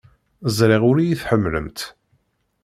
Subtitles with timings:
[0.57, 1.79] Ẓriɣ ur iyi-tḥemmlemt.